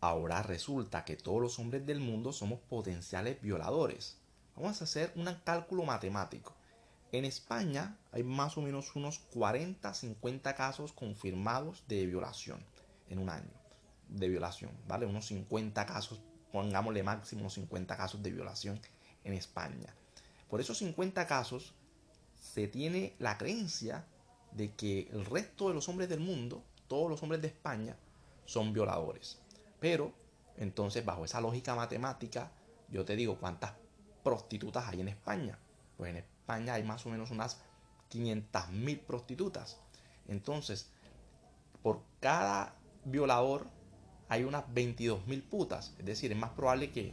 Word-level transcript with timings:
Ahora 0.00 0.42
resulta 0.42 1.04
que 1.04 1.16
todos 1.16 1.40
los 1.40 1.58
hombres 1.58 1.84
del 1.84 1.98
mundo 1.98 2.32
somos 2.32 2.60
potenciales 2.60 3.40
violadores. 3.42 4.16
Vamos 4.54 4.80
a 4.80 4.84
hacer 4.84 5.12
un 5.16 5.26
cálculo 5.42 5.84
matemático. 5.84 6.54
En 7.10 7.24
España 7.24 7.98
hay 8.12 8.22
más 8.22 8.56
o 8.58 8.62
menos 8.62 8.94
unos 8.94 9.18
40, 9.18 9.92
50 9.92 10.54
casos 10.54 10.92
confirmados 10.92 11.82
de 11.88 12.06
violación 12.06 12.64
en 13.08 13.18
un 13.18 13.28
año. 13.28 13.50
De 14.08 14.28
violación, 14.28 14.70
¿vale? 14.86 15.04
Unos 15.04 15.26
50 15.26 15.84
casos, 15.84 16.20
pongámosle 16.52 17.02
máximo 17.02 17.50
50 17.50 17.96
casos 17.96 18.22
de 18.22 18.30
violación 18.30 18.80
en 19.24 19.32
España. 19.32 19.92
Por 20.48 20.60
esos 20.60 20.78
50 20.78 21.26
casos 21.26 21.74
se 22.40 22.68
tiene 22.68 23.16
la 23.18 23.36
creencia 23.36 24.06
de 24.52 24.74
que 24.74 25.08
el 25.10 25.24
resto 25.24 25.68
de 25.68 25.74
los 25.74 25.88
hombres 25.88 26.08
del 26.08 26.20
mundo, 26.20 26.62
todos 26.86 27.10
los 27.10 27.20
hombres 27.22 27.42
de 27.42 27.48
España, 27.48 27.96
son 28.44 28.72
violadores. 28.72 29.38
Pero, 29.80 30.12
entonces, 30.56 31.04
bajo 31.04 31.24
esa 31.24 31.40
lógica 31.40 31.74
matemática, 31.74 32.50
yo 32.88 33.04
te 33.04 33.16
digo 33.16 33.38
cuántas 33.38 33.72
prostitutas 34.22 34.88
hay 34.88 35.00
en 35.00 35.08
España. 35.08 35.58
Pues 35.96 36.10
en 36.10 36.16
España 36.16 36.74
hay 36.74 36.82
más 36.82 37.04
o 37.06 37.10
menos 37.10 37.30
unas 37.30 37.60
500.000 38.10 39.00
prostitutas. 39.00 39.80
Entonces, 40.26 40.90
por 41.82 42.02
cada 42.20 42.74
violador 43.04 43.66
hay 44.28 44.44
unas 44.44 44.64
22.000 44.68 45.42
putas. 45.42 45.94
Es 45.98 46.04
decir, 46.04 46.32
es 46.32 46.38
más 46.38 46.50
probable 46.50 46.90
que 46.90 47.12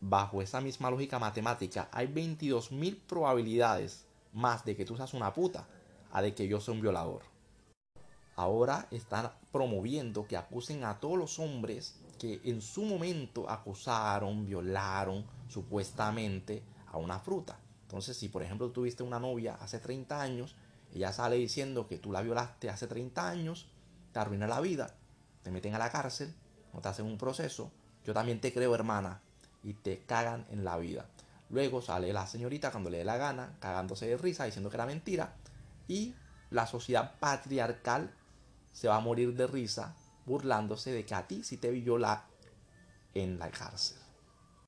bajo 0.00 0.42
esa 0.42 0.60
misma 0.60 0.90
lógica 0.90 1.20
matemática 1.20 1.88
hay 1.92 2.08
22.000 2.08 2.98
probabilidades 3.06 4.04
más 4.32 4.64
de 4.64 4.74
que 4.74 4.84
tú 4.84 4.96
seas 4.96 5.14
una 5.14 5.32
puta 5.32 5.68
a 6.10 6.20
de 6.20 6.34
que 6.34 6.48
yo 6.48 6.60
sea 6.60 6.74
un 6.74 6.80
violador. 6.80 7.22
Ahora 8.36 8.88
están 8.90 9.30
promoviendo 9.50 10.26
que 10.26 10.36
acusen 10.36 10.84
a 10.84 10.98
todos 11.00 11.18
los 11.18 11.38
hombres 11.38 11.96
que 12.18 12.40
en 12.44 12.62
su 12.62 12.82
momento 12.82 13.50
acusaron, 13.50 14.46
violaron 14.46 15.24
supuestamente 15.48 16.62
a 16.90 16.96
una 16.96 17.18
fruta. 17.18 17.58
Entonces, 17.82 18.16
si 18.16 18.28
por 18.28 18.42
ejemplo 18.42 18.70
tuviste 18.70 19.02
una 19.02 19.18
novia 19.18 19.56
hace 19.60 19.78
30 19.78 20.20
años, 20.20 20.54
ella 20.94 21.12
sale 21.12 21.36
diciendo 21.36 21.86
que 21.86 21.98
tú 21.98 22.12
la 22.12 22.22
violaste 22.22 22.70
hace 22.70 22.86
30 22.86 23.28
años, 23.28 23.68
te 24.12 24.18
arruina 24.18 24.46
la 24.46 24.60
vida, 24.60 24.94
te 25.42 25.50
meten 25.50 25.74
a 25.74 25.78
la 25.78 25.90
cárcel, 25.90 26.34
no 26.72 26.80
te 26.80 26.88
hacen 26.88 27.06
un 27.06 27.18
proceso, 27.18 27.70
yo 28.04 28.14
también 28.14 28.40
te 28.40 28.52
creo 28.52 28.74
hermana, 28.74 29.20
y 29.62 29.74
te 29.74 30.00
cagan 30.00 30.46
en 30.50 30.64
la 30.64 30.76
vida. 30.76 31.06
Luego 31.50 31.82
sale 31.82 32.12
la 32.12 32.26
señorita 32.26 32.70
cuando 32.70 32.90
le 32.90 32.98
dé 32.98 33.04
la 33.04 33.16
gana, 33.16 33.56
cagándose 33.60 34.06
de 34.06 34.16
risa, 34.16 34.44
diciendo 34.44 34.70
que 34.70 34.76
era 34.76 34.86
mentira, 34.86 35.34
y 35.86 36.14
la 36.50 36.66
sociedad 36.66 37.14
patriarcal 37.20 38.12
se 38.72 38.88
va 38.88 38.96
a 38.96 39.00
morir 39.00 39.34
de 39.34 39.46
risa 39.46 39.94
burlándose 40.24 40.92
de 40.92 41.04
que 41.04 41.14
a 41.14 41.26
ti 41.26 41.42
sí 41.42 41.56
te 41.56 41.70
viola 41.70 42.24
en 43.14 43.38
la 43.38 43.50
cárcel. 43.50 43.98